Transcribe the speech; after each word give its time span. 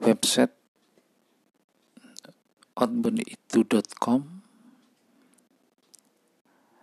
website 0.00 0.56
outbounditu.com 2.72 4.20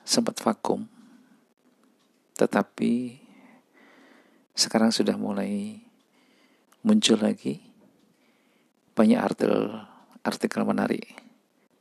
sempat 0.05 0.37
vakum. 0.37 0.85
Tetapi 2.37 3.17
sekarang 4.53 4.93
sudah 4.93 5.17
mulai 5.17 5.81
muncul 6.85 7.17
lagi. 7.17 7.65
Banyak 8.93 9.17
artikel 9.17 9.73
artikel 10.21 10.61
menarik 10.61 11.05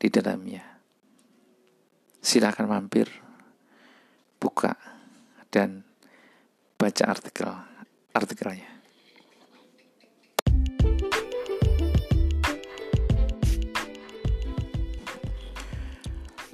di 0.01 0.09
dalamnya. 0.09 0.65
Silahkan 2.25 2.65
mampir 2.65 3.09
buka 4.41 4.73
dan 5.53 5.85
baca 6.77 7.05
artikel 7.09 7.49
artikelnya 8.13 8.76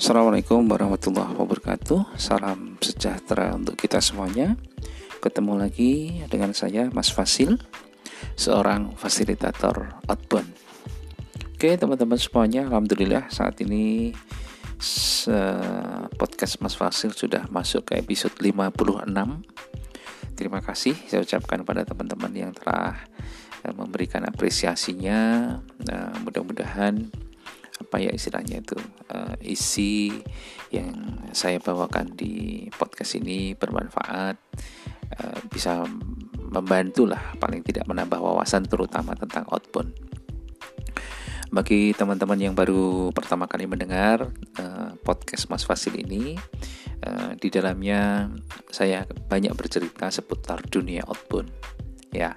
Assalamualaikum 0.03 0.67
warahmatullahi 0.67 1.31
wabarakatuh. 1.39 2.19
Salam 2.19 2.75
sejahtera 2.83 3.55
untuk 3.55 3.79
kita 3.79 4.03
semuanya. 4.03 4.59
Ketemu 5.23 5.55
lagi 5.55 6.19
dengan 6.27 6.51
saya 6.59 6.91
Mas 6.91 7.15
Fasil 7.15 7.55
Seorang 8.35 8.99
fasilitator 8.99 10.03
outbound. 10.11 10.51
Oke 11.55 11.79
teman-teman 11.79 12.19
semuanya 12.19 12.67
Alhamdulillah 12.67 13.31
saat 13.31 13.63
ini 13.63 14.11
Podcast 16.19 16.59
Mas 16.59 16.75
Fasil 16.75 17.15
sudah 17.15 17.47
masuk 17.47 17.95
ke 17.95 18.03
episode 18.03 18.35
56 18.43 19.07
Terima 20.35 20.59
kasih 20.67 20.99
saya 21.07 21.23
ucapkan 21.23 21.63
pada 21.63 21.87
teman-teman 21.87 22.35
yang 22.35 22.51
telah 22.51 22.99
eh, 23.63 23.71
memberikan 23.71 24.27
apresiasinya. 24.27 25.63
Nah, 25.63 26.11
Mudah-mudahan 26.27 27.23
apa 27.83 27.99
ya 27.99 28.11
istilahnya 28.15 28.63
itu 28.63 28.79
uh, 29.11 29.35
isi 29.43 30.15
yang 30.71 31.21
saya 31.35 31.59
bawakan 31.59 32.15
di 32.15 32.67
podcast 32.73 33.19
ini 33.19 33.53
bermanfaat 33.59 34.37
uh, 35.19 35.39
bisa 35.51 35.85
membantu 36.53 37.11
lah 37.11 37.37
paling 37.37 37.61
tidak 37.67 37.85
menambah 37.89 38.21
wawasan 38.21 38.65
terutama 38.65 39.13
tentang 39.19 39.45
outbound. 39.51 39.93
Bagi 41.53 41.93
teman-teman 41.93 42.41
yang 42.41 42.55
baru 42.57 43.13
pertama 43.13 43.45
kali 43.45 43.69
mendengar 43.69 44.33
uh, 44.57 44.97
podcast 45.05 45.53
Mas 45.53 45.69
Fasil 45.69 45.93
ini 46.01 46.41
uh, 47.05 47.37
di 47.37 47.53
dalamnya 47.53 48.33
saya 48.73 49.05
banyak 49.05 49.53
bercerita 49.53 50.09
seputar 50.09 50.65
dunia 50.65 51.05
outbound 51.05 51.53
ya 52.13 52.37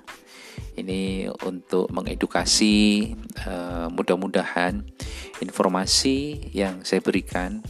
ini 0.76 1.28
untuk 1.48 1.88
mengedukasi 1.92 3.12
uh, 3.48 3.88
mudah-mudahan 3.92 4.84
informasi 5.40 6.48
yang 6.52 6.84
saya 6.84 7.00
berikan 7.04 7.64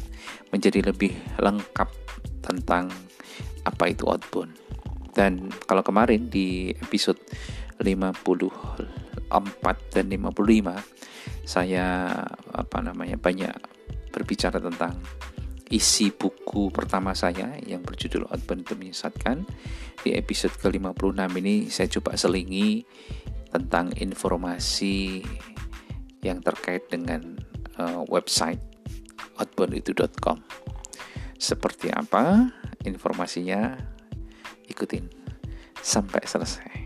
menjadi 0.49 0.89
lebih 0.89 1.13
lengkap 1.41 1.89
tentang 2.41 2.89
apa 3.65 3.83
itu 3.89 4.05
outbound. 4.05 4.53
Dan 5.15 5.49
kalau 5.65 5.81
kemarin 5.81 6.27
di 6.27 6.75
episode 6.75 7.17
54 7.79 9.31
dan 9.95 10.05
55 10.11 11.45
saya 11.45 12.09
apa 12.53 12.77
namanya 12.81 13.17
banyak 13.17 13.53
berbicara 14.11 14.57
tentang 14.57 14.97
isi 15.73 16.13
buku 16.13 16.69
pertama 16.69 17.17
saya 17.17 17.57
yang 17.65 17.81
berjudul 17.81 18.29
Outbound 18.29 18.69
menyesatkan. 18.77 19.45
Di 20.05 20.13
episode 20.13 20.53
ke-56 20.61 21.21
ini 21.41 21.55
saya 21.73 21.87
coba 21.89 22.13
selingi 22.13 22.85
tentang 23.49 23.89
informasi 23.97 25.25
yang 26.21 26.41
terkait 26.41 26.85
dengan 26.89 27.37
uh, 27.81 28.05
website 28.05 28.61
outbounditu.com. 29.41 30.41
Seperti 31.35 31.89
apa 31.91 32.49
informasinya? 32.85 33.77
Ikutin 34.65 35.05
sampai 35.81 36.25
selesai. 36.25 36.84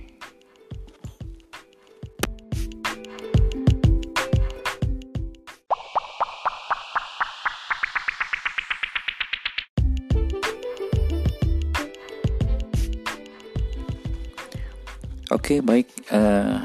Oke, 15.49 15.65
baik. 15.65 15.89
Uh, 16.13 16.61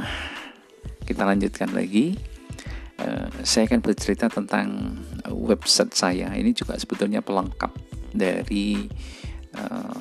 kita 1.08 1.24
lanjutkan 1.24 1.72
lagi. 1.72 2.20
Uh, 3.00 3.32
saya 3.40 3.64
akan 3.64 3.80
bercerita 3.80 4.28
tentang 4.28 5.00
website 5.24 5.96
saya. 5.96 6.28
Ini 6.36 6.52
juga 6.52 6.76
sebetulnya 6.76 7.24
pelengkap 7.24 7.72
dari 8.12 8.84
uh, 9.56 10.00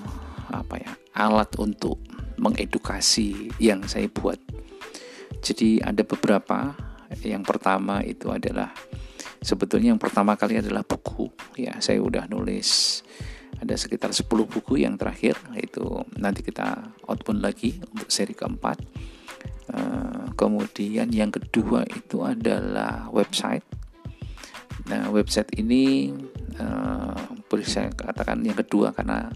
apa 0.51 0.75
ya 0.83 0.91
alat 1.15 1.47
untuk 1.63 1.95
mengedukasi 2.35 3.55
yang 3.55 3.87
saya 3.87 4.11
buat. 4.11 4.35
Jadi 5.39 5.79
ada 5.79 6.03
beberapa. 6.03 6.75
Yang 7.23 7.55
pertama 7.55 8.03
itu 8.03 8.35
adalah 8.35 8.75
sebetulnya 9.39 9.95
yang 9.95 10.01
pertama 10.03 10.35
kali 10.35 10.59
adalah 10.59 10.83
buku. 10.83 11.31
Ya, 11.55 11.79
saya 11.79 12.03
udah 12.03 12.27
nulis 12.27 12.99
ada 13.63 13.79
sekitar 13.79 14.11
10 14.11 14.27
buku 14.27 14.83
yang 14.83 14.99
terakhir 14.99 15.39
itu 15.55 16.03
nanti 16.19 16.43
kita 16.43 16.91
outbound 17.07 17.39
lagi 17.39 17.79
untuk 17.95 18.11
seri 18.11 18.35
keempat. 18.35 18.83
Uh, 19.71 20.27
kemudian 20.35 21.07
yang 21.07 21.31
kedua 21.31 21.87
itu 21.87 22.19
adalah 22.27 23.07
website. 23.15 23.63
Nah 24.91 25.07
website 25.07 25.55
ini 25.55 26.11
uh, 26.59 27.15
boleh 27.47 27.63
saya 27.63 27.87
katakan 27.95 28.43
yang 28.43 28.59
kedua 28.59 28.91
karena 28.91 29.31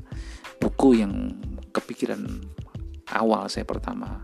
buku 0.59 0.99
yang 0.99 1.31
kepikiran 1.71 2.27
awal 3.15 3.47
saya 3.47 3.63
pertama 3.63 4.19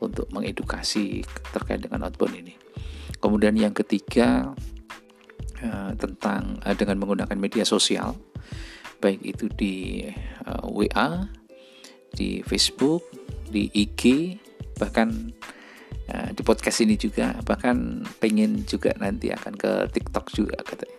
untuk 0.00 0.32
mengedukasi 0.32 1.20
terkait 1.52 1.84
dengan 1.84 2.08
outbound 2.08 2.40
ini. 2.40 2.56
Kemudian 3.20 3.54
yang 3.54 3.76
ketiga 3.76 4.56
uh, 5.60 5.92
tentang 6.00 6.58
dengan 6.74 6.96
menggunakan 7.04 7.36
media 7.36 7.68
sosial 7.68 8.31
baik 9.02 9.20
itu 9.26 9.50
di 9.58 10.06
uh, 10.46 10.62
eh, 10.62 10.66
WA, 10.70 11.26
di 12.14 12.38
Facebook, 12.46 13.02
di 13.50 13.66
IG, 13.74 14.38
bahkan 14.78 15.34
uh, 16.14 16.30
di 16.30 16.42
podcast 16.46 16.86
ini 16.86 16.94
juga, 16.94 17.34
bahkan 17.42 18.06
pengen 18.22 18.62
juga 18.62 18.94
nanti 19.02 19.34
akan 19.34 19.58
ke 19.58 19.90
TikTok 19.90 20.30
juga 20.30 20.62
katanya. 20.62 20.98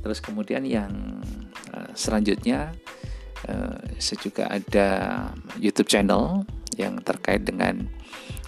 Terus 0.00 0.24
kemudian 0.24 0.64
yang 0.64 1.20
uh, 1.76 1.92
selanjutnya 1.92 2.72
uh, 3.44 3.76
saya 4.00 4.18
juga 4.24 4.48
ada 4.48 4.88
YouTube 5.60 5.92
channel 5.92 6.48
yang 6.80 6.96
terkait 7.04 7.44
dengan 7.44 7.84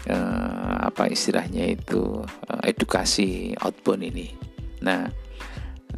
uh, 0.09 0.89
apa 0.89 1.11
istilahnya 1.11 1.77
itu 1.77 2.25
uh, 2.25 2.63
edukasi 2.65 3.53
outbound 3.61 4.07
ini. 4.07 4.33
Nah, 4.81 5.11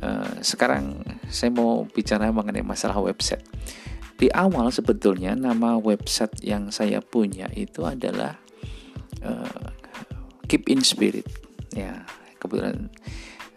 uh, 0.03 0.35
sekarang 0.41 1.05
saya 1.33 1.51
mau 1.51 1.89
bicara 1.89 2.29
mengenai 2.29 2.63
masalah 2.63 3.01
website. 3.01 3.43
Di 4.21 4.31
awal 4.31 4.71
sebetulnya 4.71 5.35
nama 5.35 5.81
website 5.81 6.45
yang 6.45 6.71
saya 6.71 7.03
punya 7.03 7.51
itu 7.57 7.83
adalah 7.83 8.39
uh, 9.25 9.69
Keep 10.47 10.69
in 10.69 10.85
Spirit. 10.85 11.27
Ya, 11.73 12.05
kebetulan 12.39 12.93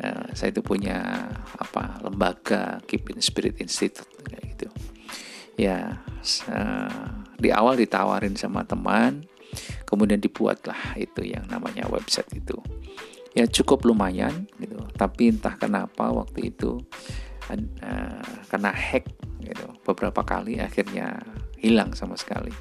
uh, 0.01 0.25
saya 0.33 0.55
itu 0.55 0.63
punya 0.63 1.29
apa 1.59 1.99
lembaga 2.01 2.81
Keep 2.87 3.13
in 3.13 3.19
Spirit 3.21 3.59
Institute 3.61 4.09
kayak 4.25 4.57
gitu. 4.57 4.69
Ya, 5.59 6.01
uh, 6.49 7.21
di 7.37 7.51
awal 7.53 7.77
ditawarin 7.77 8.33
sama 8.39 8.65
teman, 8.65 9.27
kemudian 9.85 10.17
dibuatlah 10.17 10.97
itu 10.97 11.21
yang 11.23 11.45
namanya 11.47 11.85
website 11.91 12.27
itu 12.33 12.57
ya 13.35 13.43
cukup 13.51 13.83
lumayan 13.83 14.47
gitu 14.63 14.79
tapi 14.95 15.35
entah 15.35 15.59
kenapa 15.59 16.07
waktu 16.07 16.55
itu 16.55 16.79
uh, 17.53 18.25
kena 18.49 18.73
hack 18.73 19.05
gitu. 19.41 19.65
Beberapa 19.85 20.25
kali 20.25 20.57
akhirnya 20.57 21.21
hilang 21.61 21.93
sama 21.93 22.17
sekali. 22.17 22.51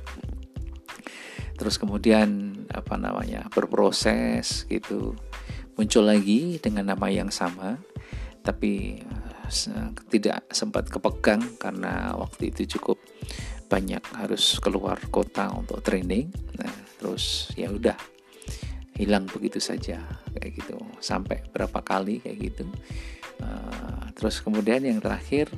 Terus 1.54 1.78
kemudian 1.78 2.52
apa 2.72 2.98
namanya 2.98 3.46
berproses 3.52 4.66
gitu. 4.68 5.14
Muncul 5.74 6.06
lagi 6.06 6.62
dengan 6.62 6.94
nama 6.94 7.10
yang 7.10 7.30
sama 7.34 7.78
tapi 8.44 9.00
uh, 9.00 9.90
tidak 10.12 10.44
sempat 10.52 10.92
kepegang 10.92 11.40
karena 11.56 12.12
waktu 12.12 12.52
itu 12.52 12.76
cukup 12.76 13.00
banyak 13.72 14.04
harus 14.14 14.60
keluar 14.60 15.00
kota 15.08 15.48
untuk 15.56 15.80
training. 15.80 16.28
Nah 16.60 16.74
terus 17.00 17.50
ya 17.56 17.72
udah 17.72 17.96
hilang 18.94 19.26
begitu 19.26 19.58
saja 19.58 19.98
kayak 20.36 20.60
gitu. 20.60 20.76
Sampai 21.00 21.42
berapa 21.50 21.80
kali 21.80 22.20
kayak 22.20 22.38
gitu 22.52 22.68
uh, 23.42 24.04
terus 24.14 24.38
kemudian 24.44 24.84
yang 24.84 25.00
terakhir 25.02 25.50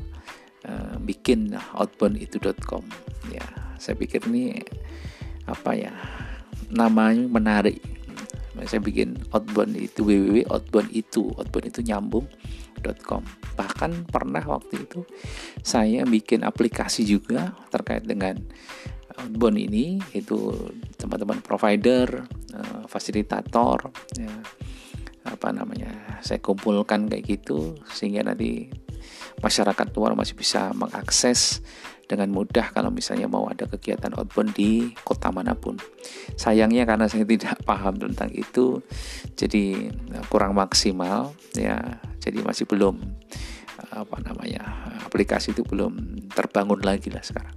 uh, 0.64 0.96
bikin 1.02 1.52
outbounditu.com 1.75 2.84
ya 3.32 3.46
saya 3.76 3.94
pikir 3.99 4.25
ini 4.31 4.61
apa 5.46 5.76
ya 5.76 5.94
namanya 6.73 7.26
menarik. 7.31 7.78
Saya 8.64 8.81
bikin 8.81 9.20
outbound 9.37 9.76
itu 9.76 10.00
www 10.00 10.49
outbound 10.49 10.88
itu 10.96 11.28
outbound 11.37 11.69
itu 11.69 11.84
nyambung.com 11.84 13.20
bahkan 13.52 13.93
pernah 14.08 14.40
waktu 14.40 14.81
itu 14.81 15.05
saya 15.61 16.08
bikin 16.08 16.40
aplikasi 16.40 17.05
juga 17.05 17.52
terkait 17.69 18.08
dengan 18.08 18.40
outbound 19.20 19.61
ini 19.61 20.00
itu 20.17 20.56
teman-teman 20.96 21.44
provider 21.44 22.25
uh, 22.56 22.88
fasilitator 22.88 23.93
ya, 24.17 24.32
apa 25.26 25.50
namanya 25.50 26.20
saya 26.23 26.38
kumpulkan 26.38 27.11
kayak 27.11 27.26
gitu 27.26 27.75
sehingga 27.90 28.23
nanti 28.23 28.70
masyarakat 29.43 29.87
luar 29.93 30.17
masih 30.17 30.38
bisa 30.38 30.73
mengakses 30.73 31.61
dengan 32.06 32.31
mudah 32.31 32.70
kalau 32.70 32.94
misalnya 32.94 33.26
mau 33.26 33.50
ada 33.50 33.67
kegiatan 33.67 34.14
outbound 34.14 34.55
di 34.55 34.94
kota 35.02 35.34
mana 35.34 35.58
pun. 35.58 35.75
Sayangnya 36.38 36.87
karena 36.87 37.11
saya 37.11 37.26
tidak 37.34 37.58
paham 37.67 37.99
tentang 37.99 38.31
itu, 38.31 38.81
jadi 39.34 39.90
eh, 39.90 40.25
kurang 40.31 40.55
maksimal 40.55 41.34
ya. 41.58 42.00
Jadi 42.23 42.43
masih 42.43 42.67
belum 42.67 43.02
eh, 43.82 43.96
apa 44.06 44.17
namanya 44.23 44.62
aplikasi 45.02 45.50
itu 45.50 45.67
belum 45.67 46.26
terbangun 46.31 46.81
lagi 46.81 47.11
lah 47.11 47.23
sekarang. 47.26 47.55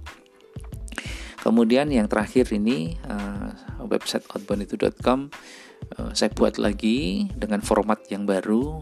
Kemudian 1.40 1.88
yang 1.88 2.04
terakhir 2.04 2.52
ini 2.52 3.00
uh, 3.08 3.48
website 3.88 4.28
outbounditu.com 4.28 5.32
uh, 5.32 5.69
saya 6.14 6.30
buat 6.30 6.56
lagi 6.56 7.26
dengan 7.34 7.60
format 7.60 8.06
yang 8.10 8.24
baru, 8.24 8.78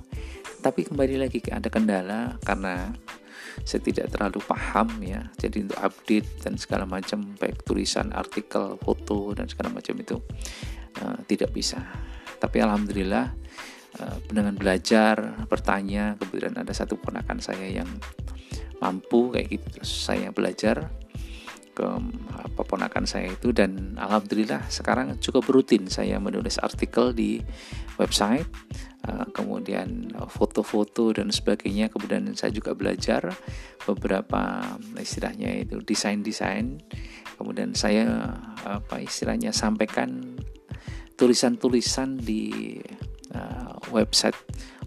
tapi 0.61 0.85
kembali 0.85 1.23
lagi 1.23 1.39
ada 1.49 1.71
kendala 1.71 2.37
karena 2.43 2.93
saya 3.65 3.81
tidak 3.83 4.11
terlalu 4.13 4.39
paham 4.45 4.89
ya. 5.03 5.27
Jadi 5.39 5.67
untuk 5.67 5.79
update 5.79 6.29
dan 6.45 6.55
segala 6.59 6.85
macam 6.87 7.35
baik 7.39 7.63
tulisan 7.67 8.11
artikel 8.15 8.79
foto 8.79 9.35
dan 9.35 9.47
segala 9.51 9.75
macam 9.75 9.95
itu 9.99 10.17
uh, 11.03 11.19
tidak 11.27 11.51
bisa. 11.55 11.83
Tapi 12.39 12.63
alhamdulillah 12.63 13.27
uh, 14.03 14.17
dengan 14.31 14.55
belajar 14.55 15.47
bertanya 15.51 16.15
kemudian 16.19 16.55
ada 16.59 16.71
satu 16.75 16.99
ponakan 16.99 17.43
saya 17.43 17.67
yang 17.83 17.89
mampu 18.79 19.35
kayak 19.35 19.59
gitu 19.59 19.67
terus 19.75 19.91
saya 19.91 20.31
belajar 20.31 20.95
ke 21.79 21.87
apa 22.35 22.63
saya 23.07 23.31
itu. 23.31 23.55
Dan 23.55 23.95
alhamdulillah 23.95 24.67
sekarang 24.67 25.23
cukup 25.23 25.47
rutin 25.47 25.87
saya 25.87 26.19
menulis 26.19 26.59
artikel 26.59 27.15
di 27.15 27.39
website 27.95 28.51
Eh, 29.09 29.27
kemudian 29.33 30.11
eh, 30.13 30.29
foto-foto 30.29 31.17
dan 31.17 31.33
sebagainya. 31.33 31.89
Kemudian 31.89 32.29
saya 32.37 32.53
juga 32.53 32.77
belajar 32.77 33.33
beberapa 33.89 34.75
istilahnya 35.01 35.65
itu 35.65 35.81
desain-desain. 35.81 36.83
Kemudian 37.39 37.73
saya 37.73 38.35
apa 38.67 38.99
istilahnya 38.99 39.55
sampaikan 39.55 40.37
tulisan-tulisan 41.15 42.19
di 42.19 42.79
uh, 43.31 43.75
website 43.95 44.35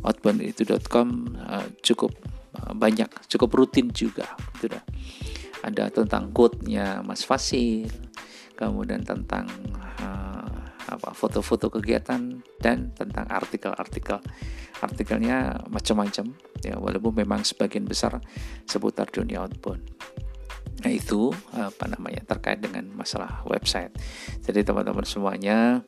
outbounditu.com 0.04 1.08
uh, 1.40 1.68
cukup 1.80 2.12
banyak 2.76 3.08
cukup 3.32 3.56
rutin 3.56 3.88
juga 3.96 4.28
gitu 4.60 4.76
ada 5.62 5.90
tentang 5.94 6.34
quote-nya 6.34 7.06
Mas 7.06 7.26
Fasil 7.26 7.90
kemudian 8.58 9.02
tentang 9.02 9.50
apa 10.92 11.16
foto-foto 11.16 11.72
kegiatan 11.72 12.44
dan 12.60 12.92
tentang 12.92 13.24
artikel-artikel 13.32 14.20
artikelnya 14.84 15.64
macam-macam 15.72 16.36
ya 16.66 16.76
walaupun 16.76 17.24
memang 17.24 17.48
sebagian 17.48 17.88
besar 17.88 18.20
seputar 18.68 19.08
dunia 19.08 19.46
outbound 19.46 19.82
Nah 20.82 20.90
itu 20.90 21.30
apa 21.54 21.86
namanya 21.86 22.26
terkait 22.26 22.58
dengan 22.58 22.82
masalah 22.98 23.46
website. 23.46 23.94
Jadi 24.42 24.66
teman-teman 24.66 25.06
semuanya, 25.06 25.86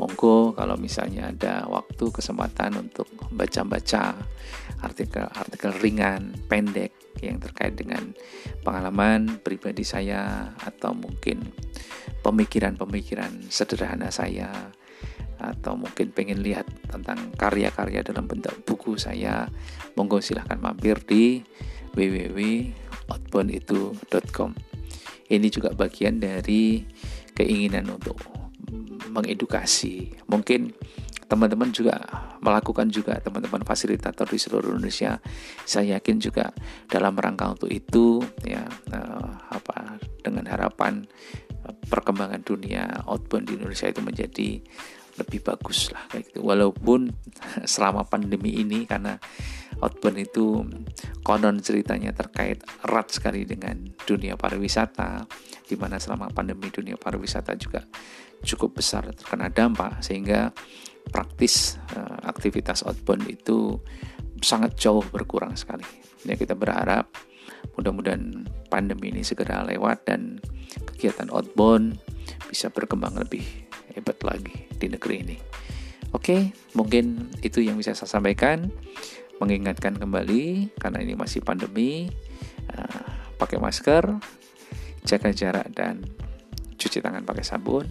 monggo 0.00 0.56
kalau 0.56 0.80
misalnya 0.80 1.28
ada 1.28 1.68
waktu 1.68 2.08
kesempatan 2.08 2.80
untuk 2.80 3.04
baca-baca 3.28 4.16
artikel-artikel 4.82 5.72
ringan, 5.78 6.34
pendek 6.50 6.90
yang 7.22 7.38
terkait 7.38 7.78
dengan 7.78 8.10
pengalaman 8.66 9.38
pribadi 9.40 9.86
saya 9.86 10.50
atau 10.58 10.90
mungkin 10.92 11.54
pemikiran-pemikiran 12.26 13.46
sederhana 13.46 14.10
saya 14.10 14.50
atau 15.42 15.74
mungkin 15.74 16.14
pengen 16.14 16.38
lihat 16.42 16.66
tentang 16.86 17.34
karya-karya 17.34 18.06
dalam 18.06 18.30
bentuk 18.30 18.54
buku 18.62 18.94
saya 18.94 19.50
monggo 19.98 20.22
silahkan 20.22 20.62
mampir 20.62 21.02
di 21.02 21.42
www.outbounditu.com 21.98 24.54
ini 25.32 25.48
juga 25.48 25.72
bagian 25.74 26.20
dari 26.20 26.84
keinginan 27.32 27.88
untuk 27.88 28.20
mengedukasi. 29.12 30.12
Mungkin 30.28 30.72
teman-teman 31.32 31.72
juga 31.72 31.96
melakukan 32.44 32.92
juga 32.92 33.16
teman-teman 33.24 33.64
fasilitator 33.64 34.28
di 34.28 34.36
seluruh 34.36 34.76
Indonesia 34.76 35.16
saya 35.64 35.96
yakin 35.96 36.20
juga 36.20 36.52
dalam 36.92 37.16
rangka 37.16 37.56
untuk 37.56 37.72
itu 37.72 38.20
ya 38.44 38.68
uh, 38.92 39.32
apa 39.48 39.96
dengan 40.20 40.44
harapan 40.44 41.08
perkembangan 41.88 42.44
dunia 42.44 42.84
outbound 43.08 43.48
di 43.48 43.56
Indonesia 43.56 43.88
itu 43.88 44.04
menjadi 44.04 44.60
lebih 45.12 45.40
bagus 45.44 45.92
lah 45.92 46.04
kayak 46.08 46.32
gitu. 46.32 46.40
Walaupun 46.44 47.12
selama 47.72 48.04
pandemi 48.04 48.60
ini 48.60 48.84
karena 48.84 49.16
outbound 49.80 50.18
itu 50.20 50.64
konon 51.24 51.64
ceritanya 51.64 52.12
terkait 52.12 52.60
erat 52.84 53.08
sekali 53.08 53.48
dengan 53.48 53.88
dunia 54.04 54.36
pariwisata 54.36 55.24
di 55.72 55.80
mana 55.80 55.96
selama 55.96 56.28
pandemi 56.28 56.68
dunia 56.68 57.00
pariwisata 57.00 57.56
juga 57.56 57.80
cukup 58.44 58.76
besar 58.84 59.08
terkena 59.16 59.48
dampak 59.48 60.04
sehingga 60.04 60.52
praktis 61.08 61.80
uh, 61.96 62.28
aktivitas 62.28 62.84
outbound 62.84 63.24
itu 63.24 63.80
sangat 64.44 64.76
jauh 64.76 65.00
berkurang 65.08 65.56
sekali. 65.56 65.88
Ya 66.28 66.36
kita 66.36 66.52
berharap 66.52 67.08
mudah-mudahan 67.72 68.44
pandemi 68.68 69.08
ini 69.08 69.24
segera 69.24 69.64
lewat 69.64 70.04
dan 70.04 70.44
kegiatan 70.92 71.32
outbound 71.32 71.96
bisa 72.52 72.68
berkembang 72.68 73.16
lebih 73.16 73.42
hebat 73.96 74.20
lagi 74.20 74.68
di 74.76 74.92
negeri 74.92 75.16
ini. 75.24 75.36
Oke, 76.12 76.52
mungkin 76.76 77.32
itu 77.40 77.64
yang 77.64 77.80
bisa 77.80 77.96
saya 77.96 78.20
sampaikan. 78.20 78.68
Mengingatkan 79.40 79.98
kembali 79.98 80.76
karena 80.78 81.02
ini 81.02 81.18
masih 81.18 81.42
pandemi, 81.42 82.06
uh, 82.70 83.10
pakai 83.40 83.58
masker, 83.58 84.22
jaga 85.02 85.30
jarak 85.34 85.66
dan 85.74 86.02
cuci 86.76 86.98
tangan 86.98 87.22
pakai 87.22 87.44
sabun. 87.46 87.86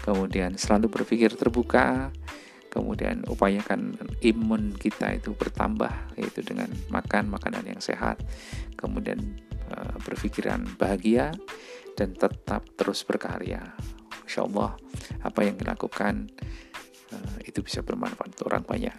Kemudian 0.00 0.56
selalu 0.56 0.88
berpikir 0.88 1.34
terbuka, 1.36 2.08
kemudian 2.70 3.26
upayakan 3.26 3.98
imun 4.22 4.72
kita 4.78 5.18
itu 5.18 5.34
bertambah 5.34 6.14
yaitu 6.14 6.40
dengan 6.46 6.70
makan 6.88 7.28
makanan 7.28 7.66
yang 7.66 7.82
sehat 7.82 8.22
kemudian 8.78 9.18
uh, 9.74 9.98
berpikiran 10.06 10.64
bahagia 10.80 11.34
dan 11.98 12.16
tetap 12.16 12.64
terus 12.78 13.04
berkarya. 13.04 13.76
Insya 14.24 14.46
Allah 14.46 14.78
apa 15.26 15.42
yang 15.44 15.58
dilakukan 15.58 16.30
uh, 17.12 17.36
itu 17.44 17.60
bisa 17.60 17.82
bermanfaat 17.82 18.38
untuk 18.38 18.48
orang 18.54 18.64
banyak. 18.64 18.96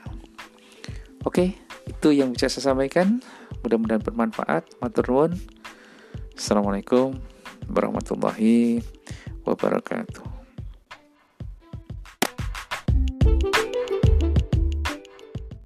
Oke 1.25 1.57
itu 1.87 2.13
yang 2.13 2.35
bisa 2.35 2.51
saya 2.51 2.75
sampaikan. 2.75 3.23
Mudah-mudahan 3.65 4.05
bermanfaat. 4.05 4.77
Matur 4.83 5.05
nuwun. 5.09 5.31
Assalamualaikum 6.37 7.40
warahmatullahi 7.69 8.81
wabarakatuh 9.45 10.30